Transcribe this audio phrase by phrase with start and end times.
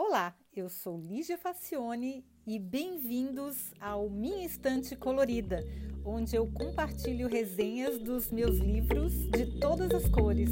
[0.00, 5.58] Olá, eu sou Lígia Facione e bem-vindos ao Minha Estante Colorida,
[6.04, 10.50] onde eu compartilho resenhas dos meus livros de todas as cores.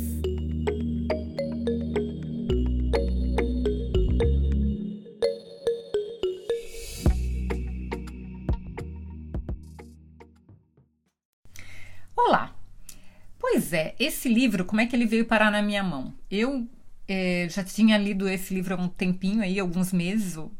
[13.67, 16.13] Pois é, esse livro, como é que ele veio parar na minha mão?
[16.31, 16.69] Eu
[17.09, 20.53] é, já tinha lido esse livro há um tempinho aí, alguns meses, ou,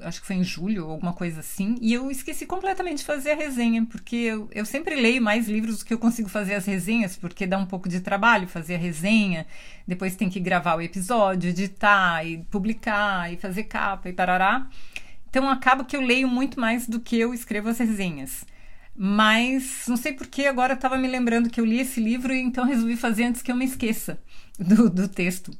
[0.00, 3.36] acho que foi em julho, alguma coisa assim, e eu esqueci completamente de fazer a
[3.36, 7.16] resenha, porque eu, eu sempre leio mais livros do que eu consigo fazer as resenhas,
[7.16, 9.46] porque dá um pouco de trabalho fazer a resenha,
[9.86, 14.68] depois tem que gravar o episódio, editar e publicar e fazer capa e parará.
[15.28, 18.44] Então acaba que eu leio muito mais do que eu escrevo as resenhas.
[18.96, 22.40] Mas não sei por que agora estava me lembrando que eu li esse livro e
[22.40, 24.18] então resolvi fazer antes que eu me esqueça
[24.58, 25.52] do, do texto.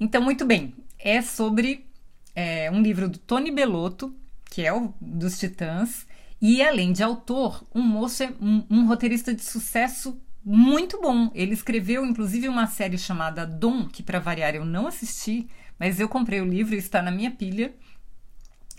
[0.00, 1.86] Então, muito bem, é sobre
[2.34, 4.14] é, um livro do Tony Bellotto,
[4.50, 6.06] que é o dos Titãs,
[6.40, 11.30] e além de autor, um moço é um, um roteirista de sucesso muito bom.
[11.34, 16.08] Ele escreveu inclusive uma série chamada Dom, que para variar eu não assisti, mas eu
[16.08, 17.74] comprei o livro e está na minha pilha,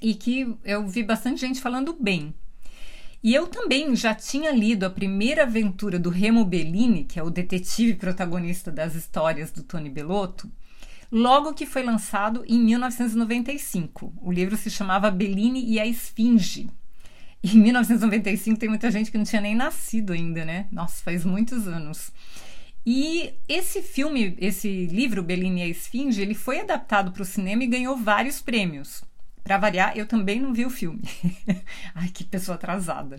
[0.02, 2.34] e que eu vi bastante gente falando bem.
[3.22, 7.30] E eu também já tinha lido a primeira aventura do Remo Bellini, que é o
[7.30, 10.50] detetive protagonista das histórias do Tony Bellotto,
[11.12, 14.14] logo que foi lançado em 1995.
[14.22, 16.70] O livro se chamava Bellini e a Esfinge.
[17.44, 20.68] Em 1995 tem muita gente que não tinha nem nascido ainda, né?
[20.72, 22.12] Nossa, faz muitos anos.
[22.86, 27.64] E esse filme, esse livro Bellini e a Esfinge, ele foi adaptado para o cinema
[27.64, 29.04] e ganhou vários prêmios.
[29.44, 31.02] Para variar, eu também não vi o filme.
[31.96, 33.16] Ai, que pessoa atrasada.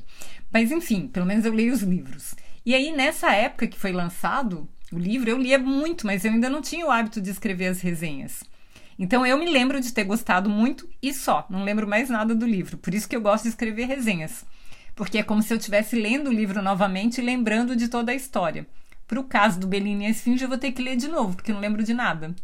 [0.53, 2.35] Mas enfim, pelo menos eu leio os livros.
[2.65, 6.51] E aí, nessa época que foi lançado, o livro eu lia muito, mas eu ainda
[6.51, 8.43] não tinha o hábito de escrever as resenhas.
[8.99, 12.47] Então eu me lembro de ter gostado muito e só, não lembro mais nada do
[12.47, 12.77] livro.
[12.77, 14.45] Por isso que eu gosto de escrever resenhas.
[14.95, 18.15] Porque é como se eu estivesse lendo o livro novamente e lembrando de toda a
[18.15, 18.67] história.
[19.07, 21.35] Para o caso do Bellini e a Esfinge, eu vou ter que ler de novo,
[21.35, 22.35] porque não lembro de nada.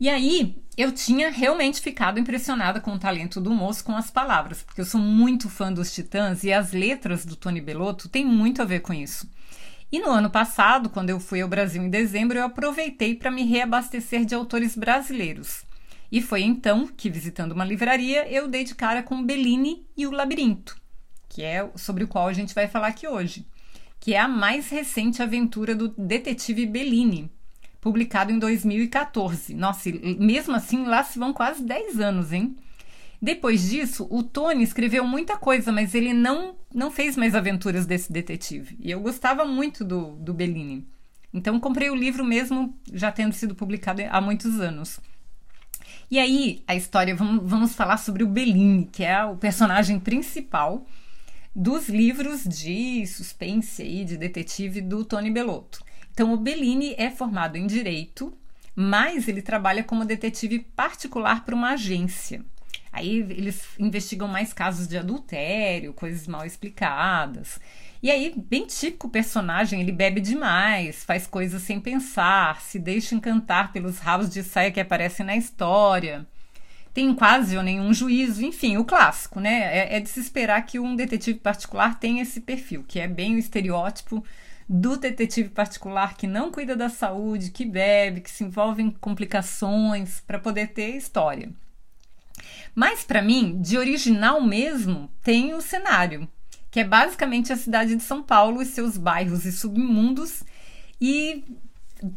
[0.00, 4.62] E aí, eu tinha realmente ficado impressionada com o talento do moço com as palavras,
[4.62, 8.60] porque eu sou muito fã dos Titãs e as letras do Tony Bellotto têm muito
[8.60, 9.30] a ver com isso.
[9.92, 13.44] E no ano passado, quando eu fui ao Brasil em dezembro, eu aproveitei para me
[13.44, 15.66] reabastecer de autores brasileiros.
[16.10, 20.10] E foi então que, visitando uma livraria, eu dei de cara com Bellini e o
[20.10, 20.80] Labirinto,
[21.28, 23.46] que é sobre o qual a gente vai falar aqui hoje,
[24.00, 27.30] que é a mais recente aventura do detetive Bellini,
[27.78, 29.52] publicado em 2014.
[29.52, 32.56] Nossa, mesmo assim, lá se vão quase 10 anos, hein?
[33.22, 38.12] Depois disso, o Tony escreveu muita coisa, mas ele não, não fez mais aventuras desse
[38.12, 38.76] detetive.
[38.80, 40.84] E eu gostava muito do, do Bellini.
[41.32, 44.98] Então comprei o livro mesmo já tendo sido publicado há muitos anos.
[46.10, 50.84] E aí, a história, vamos, vamos falar sobre o Bellini, que é o personagem principal
[51.54, 55.82] dos livros de suspense e de detetive do Tony Bellotto.
[56.12, 58.36] Então, o Bellini é formado em direito,
[58.74, 62.44] mas ele trabalha como detetive particular para uma agência.
[62.92, 67.58] Aí eles investigam mais casos de adultério, coisas mal explicadas.
[68.02, 73.72] E aí, bem típico personagem, ele bebe demais, faz coisas sem pensar, se deixa encantar
[73.72, 76.26] pelos rabos de saia que aparecem na história.
[76.92, 79.78] Tem quase ou nenhum juízo, enfim, o clássico, né?
[79.78, 83.36] É, é de se esperar que um detetive particular tenha esse perfil, que é bem
[83.36, 84.22] o estereótipo
[84.68, 90.20] do detetive particular que não cuida da saúde, que bebe, que se envolve em complicações
[90.26, 91.50] para poder ter história.
[92.74, 96.28] Mas para mim, de original mesmo, tem o cenário,
[96.70, 100.42] que é basicamente a cidade de São Paulo e seus bairros e submundos
[101.00, 101.44] e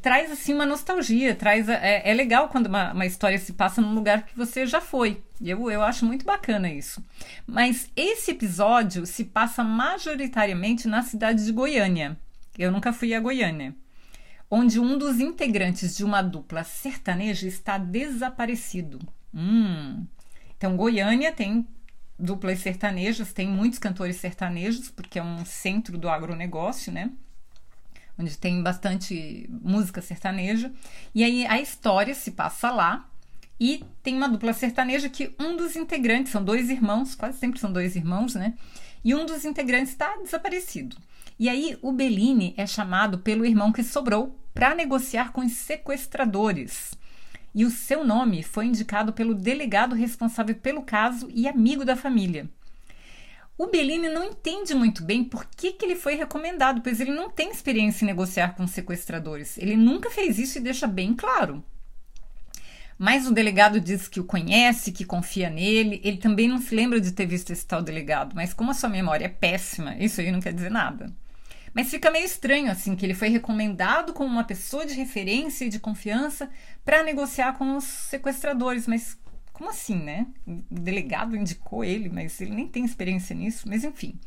[0.01, 3.93] traz assim uma nostalgia, traz é, é legal quando uma, uma, história se passa num
[3.93, 5.21] lugar que você já foi.
[5.43, 7.03] Eu, eu acho muito bacana isso.
[7.45, 12.17] Mas esse episódio se passa majoritariamente na cidade de Goiânia.
[12.57, 13.75] Eu nunca fui a Goiânia.
[14.49, 18.99] Onde um dos integrantes de uma dupla sertaneja está desaparecido.
[19.33, 20.05] Hum,
[20.57, 21.67] então, Goiânia tem
[22.17, 27.11] duplas sertanejas, tem muitos cantores sertanejos, porque é um centro do agronegócio, né?
[28.17, 30.71] Onde tem bastante música sertaneja.
[31.13, 33.09] E aí a história se passa lá.
[33.59, 37.71] E tem uma dupla sertaneja que um dos integrantes, são dois irmãos, quase sempre são
[37.71, 38.53] dois irmãos, né?
[39.03, 40.97] E um dos integrantes está desaparecido.
[41.37, 46.97] E aí o Bellini é chamado pelo irmão que sobrou para negociar com os sequestradores
[47.55, 52.49] e o seu nome foi indicado pelo delegado responsável pelo caso e amigo da família.
[53.57, 57.29] O Bellini não entende muito bem por que, que ele foi recomendado, pois ele não
[57.29, 59.57] tem experiência em negociar com sequestradores.
[59.57, 61.63] Ele nunca fez isso e deixa bem claro.
[62.97, 66.01] Mas o delegado diz que o conhece, que confia nele.
[66.03, 68.89] Ele também não se lembra de ter visto esse tal delegado, mas como a sua
[68.89, 71.09] memória é péssima, isso aí não quer dizer nada.
[71.75, 75.69] Mas fica meio estranho assim que ele foi recomendado como uma pessoa de referência e
[75.69, 76.49] de confiança
[76.85, 79.19] para negociar com os sequestradores, mas
[79.51, 80.25] como assim, né?
[80.47, 84.17] O delegado indicou ele, mas ele nem tem experiência nisso, mas enfim.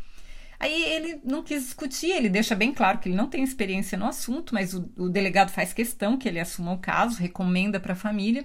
[0.60, 4.06] Aí ele não quis discutir, ele deixa bem claro que ele não tem experiência no
[4.06, 7.96] assunto, mas o, o delegado faz questão que ele assuma o caso, recomenda para a
[7.96, 8.44] família.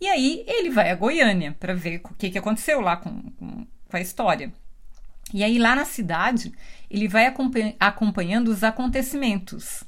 [0.00, 3.66] E aí ele vai a Goiânia para ver o que, que aconteceu lá com, com,
[3.88, 4.52] com a história.
[5.32, 6.52] E aí lá na cidade
[6.90, 7.32] ele vai
[7.80, 9.84] acompanhando os acontecimentos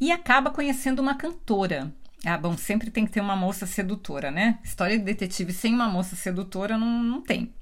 [0.00, 1.92] e acaba conhecendo uma cantora.
[2.24, 4.58] Ah, bom, sempre tem que ter uma moça sedutora, né?
[4.64, 7.52] História de detetive sem uma moça sedutora não, não tem.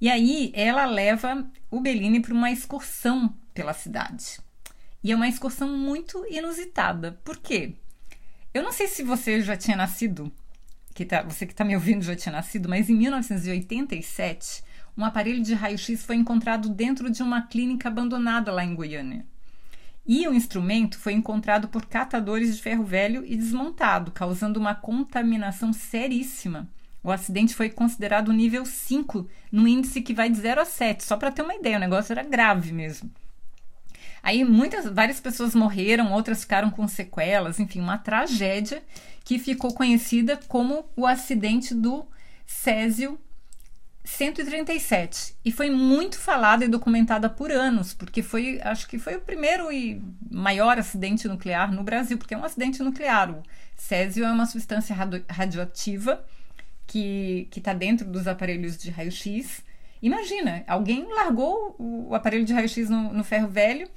[0.00, 4.38] E aí ela leva o Bellini para uma excursão pela cidade.
[5.02, 7.18] E é uma excursão muito inusitada.
[7.24, 7.74] Por quê?
[8.54, 10.32] Eu não sei se você já tinha nascido,
[10.94, 14.64] que tá, você que está me ouvindo já tinha nascido, mas em 1987,
[14.96, 19.24] um aparelho de raio-x foi encontrado dentro de uma clínica abandonada lá em Goiânia.
[20.06, 25.72] E o instrumento foi encontrado por catadores de ferro velho e desmontado, causando uma contaminação
[25.72, 26.68] seríssima.
[27.02, 31.16] O acidente foi considerado nível 5, no índice que vai de 0 a 7, só
[31.16, 33.10] para ter uma ideia, o negócio era grave mesmo.
[34.22, 38.82] Aí muitas, várias pessoas morreram, outras ficaram com sequelas, enfim, uma tragédia
[39.24, 42.04] que ficou conhecida como o acidente do
[42.46, 43.18] Césio
[44.02, 49.20] 137 e foi muito falada e documentada por anos, porque foi, acho que foi o
[49.20, 53.30] primeiro e maior acidente nuclear no Brasil, porque é um acidente nuclear.
[53.30, 53.42] O
[53.76, 54.96] césio é uma substância
[55.28, 56.24] radioativa
[56.86, 59.62] que está dentro dos aparelhos de raio-x.
[60.02, 63.88] Imagina, alguém largou o aparelho de raio-x no, no, ferro velho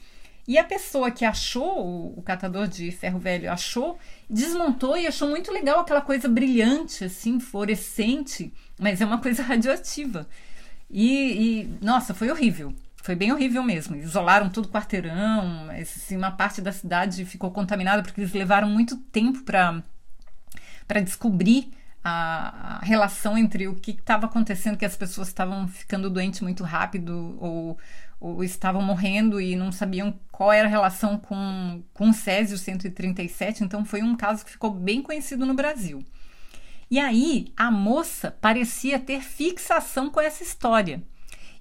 [0.47, 3.97] e a pessoa que achou, o, catador de ferro velho achou,
[4.29, 10.27] desmontou e achou muito legal aquela coisa brilhante, assim, fluorescente, mas é uma coisa radioativa.
[10.89, 12.73] E, e nossa, foi horrível.
[12.97, 13.95] Foi bem horrível mesmo.
[13.95, 18.97] Isolaram todo o quarteirão, assim, uma parte da cidade ficou contaminada porque eles levaram muito
[18.97, 19.81] tempo para
[21.01, 21.71] descobrir
[22.03, 26.63] a, a relação entre o que estava acontecendo, que as pessoas estavam ficando doentes muito
[26.63, 27.77] rápido ou,
[28.23, 33.65] ou, estavam morrendo e não sabiam qual era a relação com, com o Césio 137.
[33.65, 36.01] Então foi um caso que ficou bem conhecido no Brasil.
[36.89, 41.03] E aí a moça parecia ter fixação com essa história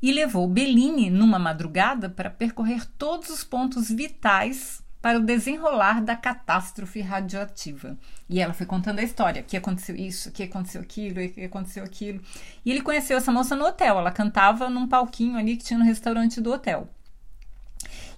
[0.00, 6.14] e levou Bellini numa madrugada para percorrer todos os pontos vitais para o desenrolar da
[6.14, 7.98] catástrofe radioativa.
[8.30, 12.22] E ela foi contando a história, que aconteceu isso, que aconteceu aquilo, que aconteceu aquilo.
[12.64, 15.84] E ele conheceu essa moça no hotel, ela cantava num palquinho ali que tinha no
[15.84, 16.88] restaurante do hotel.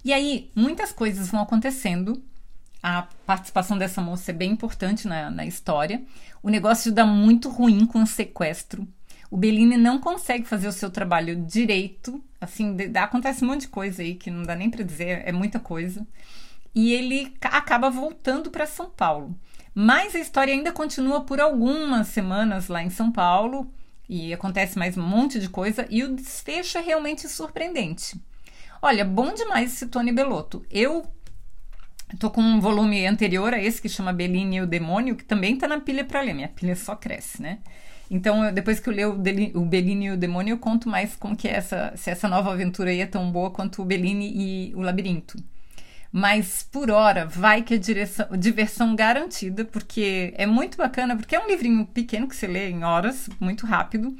[0.03, 2.23] E aí, muitas coisas vão acontecendo.
[2.83, 6.03] A participação dessa moça é bem importante na, na história.
[6.43, 8.87] O negócio dá muito ruim com o sequestro.
[9.31, 12.23] O Bellini não consegue fazer o seu trabalho direito.
[12.39, 15.31] Assim, de, acontece um monte de coisa aí que não dá nem para dizer, é
[15.31, 16.05] muita coisa
[16.75, 19.33] e ele acaba voltando para São Paulo.
[19.73, 23.71] Mas a história ainda continua por algumas semanas lá em São Paulo
[24.07, 28.21] e acontece mais um monte de coisa e o desfecho é realmente surpreendente.
[28.81, 30.65] Olha, bom demais esse Tony Belotto.
[30.69, 31.05] Eu
[32.19, 35.57] tô com um volume anterior a esse que chama Bellini e o Demônio, que também
[35.57, 36.33] tá na pilha para ler.
[36.33, 37.59] Minha pilha só cresce, né?
[38.11, 41.47] Então, depois que eu ler o, Bellini e o Demônio, eu conto mais como que
[41.47, 44.81] é essa, se essa nova aventura aí é tão boa quanto o Bellini e o
[44.81, 45.37] Labirinto
[46.17, 51.39] mas por hora vai que é direção, diversão garantida, porque é muito bacana, porque é
[51.41, 54.15] um livrinho pequeno que você lê em horas, muito rápido,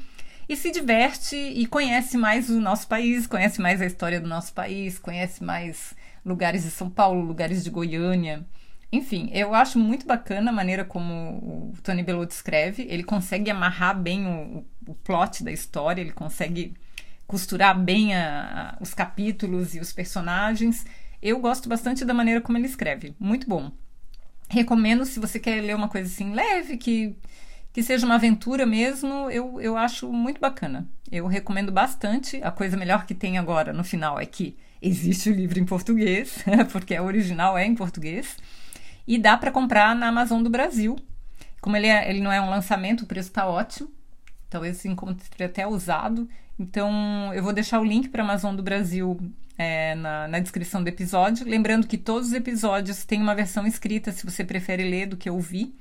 [0.50, 4.54] e se diverte e conhece mais o nosso país, conhece mais a história do nosso
[4.54, 8.46] país, conhece mais lugares de São Paulo, lugares de Goiânia.
[8.92, 11.14] Enfim, eu acho muito bacana a maneira como
[11.74, 12.86] o Tony Bellotto escreve.
[12.90, 16.74] Ele consegue amarrar bem o, o plot da história, ele consegue
[17.26, 20.86] costurar bem a, a, os capítulos e os personagens
[21.26, 23.16] eu gosto bastante da maneira como ele escreve.
[23.20, 23.72] Muito bom.
[24.48, 27.16] Recomendo se você quer ler uma coisa assim leve, que,
[27.74, 30.88] que seja uma aventura mesmo, eu, eu acho muito bacana.
[31.12, 32.40] Eu recomendo bastante.
[32.44, 36.46] A coisa melhor que tem agora no final é que existe o livro em português,
[36.72, 38.38] porque a original é em português.
[39.08, 40.96] E dá para comprar na Amazon do Brasil.
[41.60, 43.90] Como ele, é, ele não é um lançamento, o preço está ótimo.
[44.48, 46.30] Talvez se encontre até usado.
[46.60, 49.20] Então, eu vou deixar o link para a Amazon do Brasil
[49.58, 51.48] é, na, na, descrição do episódio.
[51.48, 55.30] Lembrando que todos os episódios têm uma versão escrita, se você prefere ler do que
[55.30, 55.74] ouvir.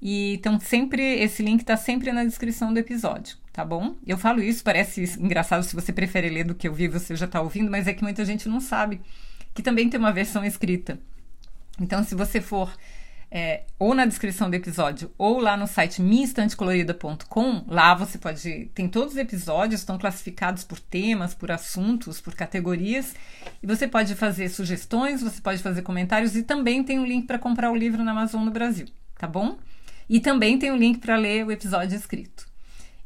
[0.00, 3.96] E então sempre esse link está sempre na descrição do episódio, tá bom?
[4.06, 7.40] Eu falo isso, parece engraçado se você prefere ler do que ouvir, você já está
[7.40, 9.00] ouvindo, mas é que muita gente não sabe
[9.56, 10.98] que também tem uma versão escrita.
[11.80, 12.70] Então, se você for
[13.30, 17.64] é, ou na descrição do episódio ou lá no site minhaestantecolorida.com.
[17.68, 18.70] Lá você pode.
[18.74, 23.14] Tem todos os episódios, estão classificados por temas, por assuntos, por categorias.
[23.62, 27.38] E você pode fazer sugestões, você pode fazer comentários e também tem um link para
[27.38, 28.86] comprar o livro na Amazon no Brasil,
[29.18, 29.58] tá bom?
[30.08, 32.46] E também tem um link para ler o episódio escrito.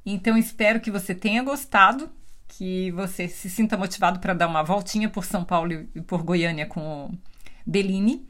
[0.04, 2.10] Então espero que você tenha gostado,
[2.48, 6.66] que você se sinta motivado para dar uma voltinha por São Paulo e por Goiânia
[6.66, 7.18] com o
[7.66, 8.29] Bellini.